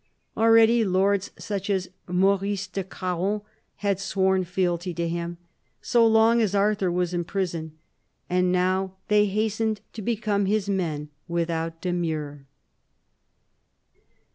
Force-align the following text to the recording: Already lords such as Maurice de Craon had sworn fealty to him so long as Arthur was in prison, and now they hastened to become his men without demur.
Already 0.35 0.83
lords 0.83 1.29
such 1.37 1.69
as 1.69 1.89
Maurice 2.07 2.65
de 2.65 2.83
Craon 2.83 3.41
had 3.75 3.99
sworn 3.99 4.43
fealty 4.43 4.95
to 4.95 5.07
him 5.07 5.37
so 5.79 6.07
long 6.07 6.41
as 6.41 6.55
Arthur 6.55 6.91
was 6.91 7.13
in 7.13 7.23
prison, 7.23 7.77
and 8.27 8.51
now 8.51 8.95
they 9.09 9.27
hastened 9.27 9.79
to 9.93 10.01
become 10.01 10.47
his 10.47 10.67
men 10.67 11.09
without 11.27 11.81
demur. 11.83 12.47